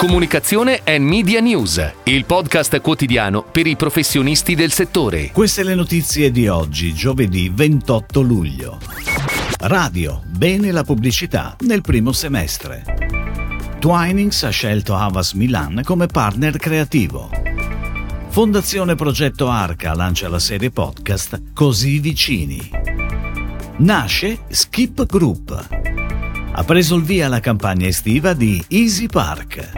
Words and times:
Comunicazione 0.00 0.80
e 0.82 0.98
Media 0.98 1.40
News, 1.40 1.92
il 2.04 2.24
podcast 2.24 2.80
quotidiano 2.80 3.42
per 3.42 3.66
i 3.66 3.76
professionisti 3.76 4.54
del 4.54 4.72
settore. 4.72 5.30
Queste 5.30 5.62
le 5.62 5.74
notizie 5.74 6.30
di 6.30 6.48
oggi, 6.48 6.94
giovedì 6.94 7.50
28 7.54 8.22
luglio. 8.22 8.78
Radio, 9.58 10.22
bene 10.24 10.70
la 10.70 10.84
pubblicità 10.84 11.54
nel 11.66 11.82
primo 11.82 12.12
semestre. 12.12 12.82
Twinings 13.78 14.42
ha 14.44 14.48
scelto 14.48 14.94
Havas 14.94 15.34
Milan 15.34 15.82
come 15.84 16.06
partner 16.06 16.56
creativo. 16.56 17.28
Fondazione 18.28 18.94
Progetto 18.94 19.50
Arca 19.50 19.92
lancia 19.92 20.30
la 20.30 20.38
serie 20.38 20.70
podcast 20.70 21.52
Così 21.52 21.98
vicini. 21.98 22.70
Nasce 23.76 24.38
Skip 24.48 25.04
Group. 25.04 25.89
Ha 26.52 26.64
preso 26.64 26.96
il 26.96 27.04
via 27.04 27.28
la 27.28 27.40
campagna 27.40 27.86
estiva 27.86 28.32
di 28.32 28.62
Easy 28.68 29.06
Park. 29.06 29.70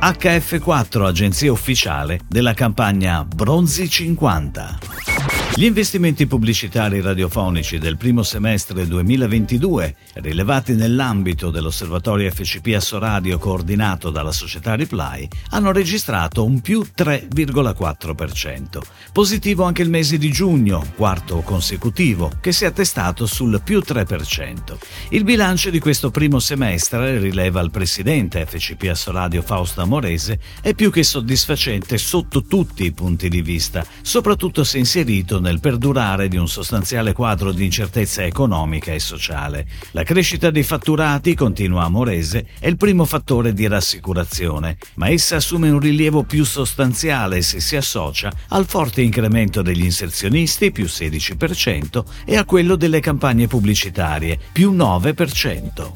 HF4, 0.00 1.04
agenzia 1.04 1.50
ufficiale 1.50 2.20
della 2.28 2.52
campagna 2.52 3.24
Bronzi 3.24 3.88
50. 3.88 5.11
Gli 5.54 5.64
investimenti 5.64 6.26
pubblicitari 6.26 7.02
radiofonici 7.02 7.76
del 7.76 7.98
primo 7.98 8.22
semestre 8.22 8.86
2022, 8.86 9.96
rilevati 10.14 10.74
nell'ambito 10.74 11.50
dell'osservatorio 11.50 12.30
FCP 12.30 12.72
Assoradio 12.74 13.38
coordinato 13.38 14.08
dalla 14.08 14.32
società 14.32 14.74
Reply, 14.76 15.28
hanno 15.50 15.70
registrato 15.70 16.42
un 16.42 16.62
più 16.62 16.82
3,4%. 16.96 18.80
Positivo 19.12 19.64
anche 19.64 19.82
il 19.82 19.90
mese 19.90 20.16
di 20.16 20.32
giugno, 20.32 20.90
quarto 20.96 21.42
consecutivo, 21.42 22.32
che 22.40 22.50
si 22.52 22.64
è 22.64 22.68
attestato 22.68 23.26
sul 23.26 23.60
più 23.62 23.80
3%. 23.86 24.78
Il 25.10 25.22
bilancio 25.22 25.68
di 25.68 25.80
questo 25.80 26.10
primo 26.10 26.38
semestre, 26.38 27.18
rileva 27.18 27.60
il 27.60 27.70
presidente 27.70 28.46
FCP 28.46 28.84
Assoradio 28.88 29.42
Fausto 29.42 29.82
Amorese, 29.82 30.40
è 30.62 30.72
più 30.72 30.90
che 30.90 31.02
soddisfacente 31.02 31.98
sotto 31.98 32.42
tutti 32.42 32.86
i 32.86 32.92
punti 32.92 33.28
di 33.28 33.42
vista, 33.42 33.84
soprattutto 34.00 34.64
se 34.64 34.78
inserito 34.78 35.40
nel 35.42 35.60
perdurare 35.60 36.28
di 36.28 36.38
un 36.38 36.48
sostanziale 36.48 37.12
quadro 37.12 37.52
di 37.52 37.66
incertezza 37.66 38.24
economica 38.24 38.92
e 38.92 38.98
sociale. 38.98 39.66
La 39.90 40.04
crescita 40.04 40.50
dei 40.50 40.62
fatturati, 40.62 41.34
continua 41.34 41.82
Amorese, 41.82 42.46
è 42.58 42.68
il 42.68 42.78
primo 42.78 43.04
fattore 43.04 43.52
di 43.52 43.66
rassicurazione, 43.66 44.78
ma 44.94 45.10
essa 45.10 45.36
assume 45.36 45.68
un 45.68 45.80
rilievo 45.80 46.22
più 46.22 46.44
sostanziale 46.44 47.42
se 47.42 47.60
si 47.60 47.76
associa 47.76 48.32
al 48.48 48.66
forte 48.66 49.02
incremento 49.02 49.60
degli 49.60 49.84
inserzionisti, 49.84 50.72
più 50.72 50.84
16%, 50.84 52.04
e 52.24 52.36
a 52.36 52.44
quello 52.44 52.76
delle 52.76 53.00
campagne 53.00 53.46
pubblicitarie, 53.46 54.38
più 54.52 54.72
9%. 54.72 55.90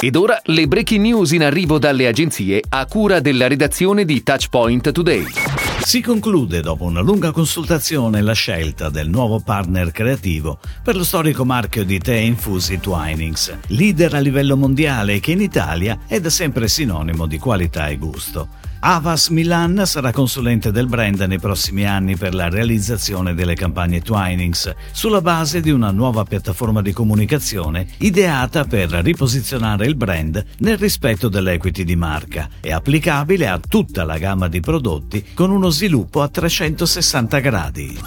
Ed 0.00 0.16
ora 0.16 0.38
le 0.44 0.66
breaking 0.66 1.00
news 1.00 1.30
in 1.30 1.44
arrivo 1.44 1.78
dalle 1.78 2.06
agenzie 2.06 2.62
a 2.68 2.84
cura 2.86 3.20
della 3.20 3.46
redazione 3.46 4.04
di 4.04 4.22
Touchpoint 4.22 4.92
Today. 4.92 5.53
Si 5.82 6.00
conclude 6.00 6.60
dopo 6.60 6.84
una 6.84 7.00
lunga 7.00 7.30
consultazione 7.30 8.20
la 8.20 8.32
scelta 8.32 8.88
del 8.88 9.08
nuovo 9.08 9.40
partner 9.40 9.92
creativo 9.92 10.58
per 10.82 10.96
lo 10.96 11.04
storico 11.04 11.44
marchio 11.44 11.84
di 11.84 11.98
tè 11.98 12.16
infusi 12.16 12.80
Twinings, 12.80 13.58
leader 13.68 14.14
a 14.14 14.18
livello 14.18 14.56
mondiale 14.56 15.20
che 15.20 15.32
in 15.32 15.40
Italia 15.40 16.00
è 16.06 16.20
da 16.20 16.30
sempre 16.30 16.68
sinonimo 16.68 17.26
di 17.26 17.38
qualità 17.38 17.88
e 17.88 17.96
gusto. 17.96 18.48
Avas 18.86 19.28
Milan 19.28 19.84
sarà 19.86 20.12
consulente 20.12 20.70
del 20.70 20.88
brand 20.88 21.18
nei 21.20 21.38
prossimi 21.38 21.86
anni 21.86 22.16
per 22.16 22.34
la 22.34 22.50
realizzazione 22.50 23.32
delle 23.32 23.54
campagne 23.54 24.02
Twinings, 24.02 24.74
sulla 24.92 25.22
base 25.22 25.62
di 25.62 25.70
una 25.70 25.90
nuova 25.90 26.24
piattaforma 26.24 26.82
di 26.82 26.92
comunicazione 26.92 27.86
ideata 28.00 28.64
per 28.64 28.90
riposizionare 28.90 29.86
il 29.86 29.94
brand 29.94 30.44
nel 30.58 30.76
rispetto 30.76 31.30
dell'equity 31.30 31.82
di 31.82 31.96
marca 31.96 32.50
e 32.60 32.74
applicabile 32.74 33.48
a 33.48 33.58
tutta 33.58 34.04
la 34.04 34.18
gamma 34.18 34.48
di 34.48 34.60
prodotti 34.60 35.28
con 35.32 35.50
uno 35.50 35.70
sviluppo 35.70 36.20
a 36.20 36.28
360 36.28 37.38
gradi. 37.38 37.98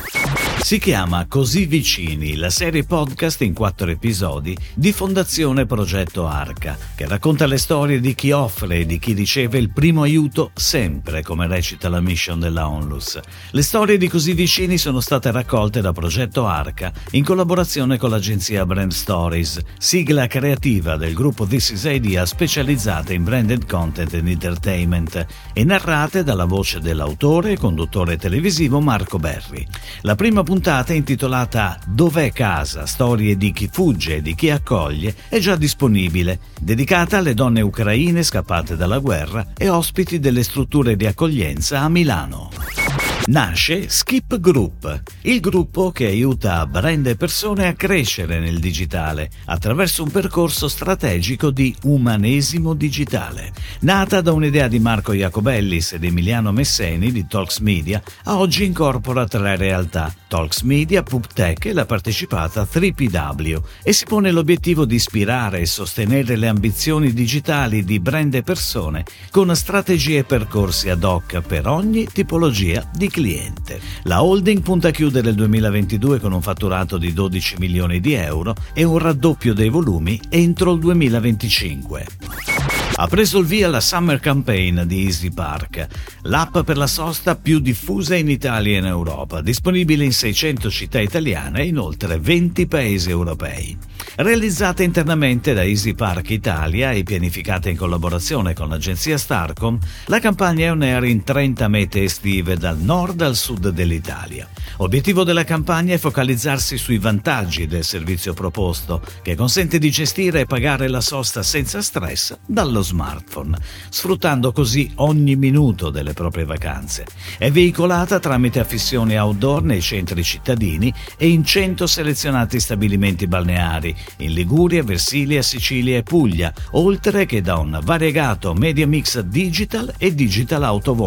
Si 0.67 0.79
chiama 0.79 1.27
Così 1.27 1.65
Vicini, 1.65 2.35
la 2.35 2.49
serie 2.49 2.83
podcast 2.83 3.39
in 3.41 3.53
quattro 3.53 3.89
episodi 3.89 4.53
di 4.73 4.91
Fondazione 4.91 5.65
Progetto 5.65 6.27
Arca, 6.27 6.77
che 6.93 7.07
racconta 7.07 7.45
le 7.45 7.57
storie 7.57 8.01
di 8.01 8.13
chi 8.13 8.31
offre 8.31 8.79
e 8.79 8.85
di 8.85 8.99
chi 8.99 9.13
riceve 9.13 9.59
il 9.59 9.71
primo 9.71 10.01
aiuto 10.01 10.51
sempre, 10.53 11.23
come 11.23 11.47
recita 11.47 11.87
la 11.87 12.01
mission 12.01 12.41
della 12.41 12.67
Onlus. 12.67 13.17
Le 13.51 13.61
storie 13.61 13.97
di 13.97 14.09
Così 14.09 14.33
Vicini 14.33 14.77
sono 14.77 14.99
state 14.99 15.31
raccolte 15.31 15.79
da 15.79 15.93
Progetto 15.93 16.45
Arca 16.45 16.91
in 17.11 17.23
collaborazione 17.23 17.97
con 17.97 18.09
l'agenzia 18.09 18.65
Brand 18.65 18.91
Stories, 18.91 19.61
sigla 19.77 20.27
creativa 20.27 20.97
del 20.97 21.13
gruppo 21.13 21.45
This 21.45 21.69
Is 21.69 21.85
Idea 21.85 22.25
specializzata 22.25 23.13
in 23.13 23.23
branded 23.23 23.65
content 23.67 24.13
and 24.15 24.27
entertainment, 24.27 25.25
e 25.53 25.63
narrate 25.63 26.25
dalla 26.25 26.43
voce 26.43 26.81
dell'autore 26.81 27.53
e 27.53 27.57
conduttore 27.57 28.17
televisivo 28.17 28.81
Marco 28.81 29.17
Berri. 29.17 29.65
La 30.01 30.15
prima 30.15 30.43
puntata 30.43 30.55
intitolata 30.93 31.79
Dov'è 31.85 32.31
casa? 32.31 32.85
Storie 32.85 33.37
di 33.37 33.51
chi 33.51 33.69
fugge 33.71 34.17
e 34.17 34.21
di 34.21 34.35
chi 34.35 34.49
accoglie 34.49 35.15
è 35.29 35.39
già 35.39 35.55
disponibile, 35.55 36.39
dedicata 36.59 37.17
alle 37.17 37.33
donne 37.33 37.61
ucraine 37.61 38.23
scappate 38.23 38.75
dalla 38.75 38.99
guerra 38.99 39.47
e 39.57 39.69
ospiti 39.69 40.19
delle 40.19 40.43
strutture 40.43 40.95
di 40.95 41.05
accoglienza 41.05 41.81
a 41.81 41.89
Milano 41.89 43.16
nasce 43.27 43.89
Skip 43.89 44.39
Group, 44.39 45.01
il 45.21 45.39
gruppo 45.39 45.91
che 45.91 46.05
aiuta 46.05 46.65
brand 46.65 47.05
e 47.07 47.15
persone 47.15 47.67
a 47.67 47.73
crescere 47.73 48.39
nel 48.39 48.59
digitale 48.59 49.29
attraverso 49.45 50.03
un 50.03 50.11
percorso 50.11 50.67
strategico 50.67 51.49
di 51.49 51.75
umanesimo 51.83 52.73
digitale. 52.73 53.51
Nata 53.81 54.21
da 54.21 54.31
un'idea 54.31 54.67
di 54.67 54.79
Marco 54.79 55.13
Iacobellis 55.13 55.93
ed 55.93 56.03
Emiliano 56.03 56.51
Messeni 56.51 57.11
di 57.11 57.27
Talks 57.27 57.59
Media, 57.59 58.01
oggi 58.25 58.65
incorpora 58.65 59.27
tre 59.27 59.55
realtà, 59.55 60.13
Talks 60.27 60.61
Media, 60.61 61.03
PubTech 61.03 61.65
e 61.65 61.73
la 61.73 61.85
partecipata 61.85 62.67
3PW 62.69 63.61
e 63.83 63.93
si 63.93 64.05
pone 64.05 64.31
l'obiettivo 64.31 64.85
di 64.85 64.95
ispirare 64.95 65.59
e 65.59 65.65
sostenere 65.65 66.35
le 66.35 66.47
ambizioni 66.47 67.11
digitali 67.13 67.83
di 67.83 67.99
brand 67.99 68.33
e 68.35 68.43
persone 68.43 69.05
con 69.31 69.53
strategie 69.55 70.19
e 70.19 70.23
percorsi 70.23 70.89
ad 70.89 71.03
hoc 71.03 71.41
per 71.41 71.67
ogni 71.67 72.07
tipologia 72.11 72.87
di 72.93 73.09
cliente. 73.17 73.81
La 74.03 74.23
holding 74.23 74.61
punta 74.61 74.89
a 74.89 74.91
chiudere 74.91 75.29
il 75.29 75.35
2022 75.35 76.19
con 76.19 76.33
un 76.33 76.41
fatturato 76.43 76.99
di 76.99 77.13
12 77.13 77.55
milioni 77.57 77.99
di 77.99 78.13
euro 78.13 78.53
e 78.73 78.83
un 78.83 78.99
raddoppio 78.99 79.55
dei 79.55 79.69
volumi 79.69 80.21
entro 80.29 80.73
il 80.73 80.79
2025 80.79 82.56
ha 82.99 83.05
preso 83.05 83.37
il 83.37 83.45
via 83.45 83.67
la 83.67 83.79
Summer 83.79 84.19
Campaign 84.19 84.81
di 84.81 85.03
Easy 85.03 85.29
Park, 85.29 85.87
l'app 86.23 86.59
per 86.59 86.77
la 86.77 86.87
sosta 86.87 87.35
più 87.35 87.59
diffusa 87.59 88.15
in 88.15 88.27
Italia 88.27 88.75
e 88.75 88.79
in 88.79 88.85
Europa, 88.85 89.41
disponibile 89.41 90.03
in 90.03 90.11
600 90.11 90.67
città 90.71 90.99
italiane 90.99 91.61
e 91.61 91.67
in 91.67 91.77
oltre 91.77 92.17
20 92.17 92.65
paesi 92.65 93.11
europei. 93.11 93.77
Realizzata 94.15 94.81
internamente 94.81 95.53
da 95.53 95.63
Easy 95.63 95.93
Park 95.93 96.31
Italia 96.31 96.91
e 96.91 97.03
pianificata 97.03 97.69
in 97.69 97.77
collaborazione 97.77 98.55
con 98.55 98.67
l'agenzia 98.67 99.15
Starcom, 99.15 99.77
la 100.05 100.19
campagna 100.19 100.65
è 100.65 100.71
on 100.71 101.05
in 101.05 101.23
30 101.23 101.67
mete 101.67 102.03
estive 102.03 102.57
dal 102.57 102.79
nord 102.79 103.21
al 103.21 103.35
sud 103.35 103.69
dell'Italia. 103.69 104.49
Obiettivo 104.77 105.23
della 105.23 105.43
campagna 105.43 105.93
è 105.93 105.99
focalizzarsi 105.99 106.77
sui 106.77 106.97
vantaggi 106.97 107.67
del 107.67 107.83
servizio 107.83 108.33
proposto, 108.33 109.01
che 109.21 109.35
consente 109.35 109.77
di 109.77 109.91
gestire 109.91 110.41
e 110.41 110.45
pagare 110.45 110.87
la 110.87 111.01
sosta 111.01 111.43
senza 111.43 111.83
stress 111.83 112.35
dallo 112.43 112.81
smartphone, 112.87 113.57
sfruttando 113.89 114.51
così 114.51 114.91
ogni 114.95 115.35
minuto 115.35 115.89
delle 115.89 116.13
proprie 116.13 116.45
vacanze. 116.45 117.05
È 117.37 117.51
veicolata 117.51 118.19
tramite 118.19 118.59
affissioni 118.59 119.17
outdoor 119.17 119.63
nei 119.63 119.81
centri 119.81 120.23
cittadini 120.23 120.93
e 121.17 121.27
in 121.27 121.43
100 121.43 121.85
selezionati 121.85 122.59
stabilimenti 122.59 123.27
balneari 123.27 123.95
in 124.17 124.33
Liguria, 124.33 124.83
Versilia, 124.83 125.41
Sicilia 125.41 125.97
e 125.97 126.03
Puglia, 126.03 126.53
oltre 126.71 127.25
che 127.25 127.41
da 127.41 127.57
un 127.57 127.79
variegato 127.83 128.53
media 128.53 128.87
mix 128.87 129.19
digital 129.19 129.93
e 129.97 130.15
digital 130.15 130.63
out 130.63 130.87
of. 130.87 131.05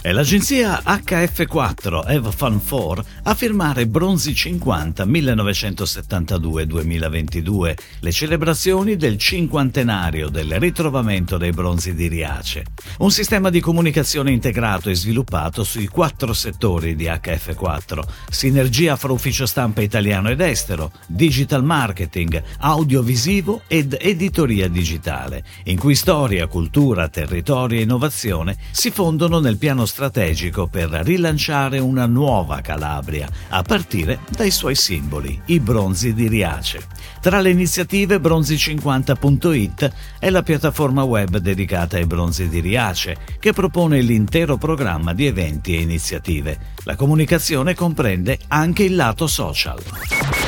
È 0.00 0.12
l'agenzia 0.12 0.80
HF4 0.84 2.08
Eva 2.08 2.30
Fun 2.30 2.64
4 2.64 3.04
a 3.24 3.34
firmare 3.34 3.86
Bronzi 3.86 4.32
50 4.34 5.04
1972-2022, 5.04 7.74
le 8.00 8.12
celebrazioni 8.12 8.96
del 8.96 9.18
cinquantenario 9.18 10.28
del 10.28 10.60
ritrovamento 10.60 11.36
dei 11.36 11.50
bronzi 11.50 11.94
di 11.94 12.06
Riace. 12.06 12.64
Un 12.98 13.10
sistema 13.10 13.50
di 13.50 13.58
comunicazione 13.60 14.30
integrato 14.30 14.88
e 14.88 14.94
sviluppato 14.94 15.64
sui 15.64 15.88
quattro 15.88 16.32
settori 16.32 16.94
di 16.94 17.06
HF4, 17.06 18.00
sinergia 18.30 18.94
fra 18.96 19.10
ufficio 19.12 19.46
stampa 19.46 19.82
italiano 19.82 20.30
ed 20.30 20.40
estero, 20.40 20.92
digital 21.06 21.64
marketing, 21.64 22.40
audiovisivo 22.58 23.62
ed 23.66 23.96
editoria 24.00 24.68
digitale, 24.68 25.42
in 25.64 25.78
cui 25.78 25.96
storia, 25.96 26.46
cultura, 26.46 27.08
territorio 27.08 27.80
e 27.80 27.82
innovazione 27.82 28.56
si 28.70 28.90
fondono 28.90 29.40
nel 29.40 29.56
piano 29.78 29.86
strategico 29.86 30.66
per 30.66 30.88
rilanciare 30.88 31.78
una 31.78 32.06
nuova 32.06 32.60
Calabria, 32.60 33.28
a 33.50 33.62
partire 33.62 34.20
dai 34.28 34.50
suoi 34.50 34.74
simboli, 34.74 35.40
i 35.46 35.60
bronzi 35.60 36.14
di 36.14 36.26
Riace. 36.26 36.84
Tra 37.20 37.40
le 37.40 37.50
iniziative 37.50 38.18
bronzi50.it 38.18 39.92
è 40.18 40.30
la 40.30 40.42
piattaforma 40.42 41.04
web 41.04 41.36
dedicata 41.36 41.96
ai 41.96 42.06
bronzi 42.06 42.48
di 42.48 42.60
Riace, 42.60 43.16
che 43.38 43.52
propone 43.52 44.00
l'intero 44.00 44.56
programma 44.56 45.14
di 45.14 45.26
eventi 45.26 45.76
e 45.76 45.82
iniziative. 45.82 46.58
La 46.82 46.96
comunicazione 46.96 47.74
comprende 47.74 48.38
anche 48.48 48.82
il 48.82 48.96
lato 48.96 49.28
social. 49.28 50.47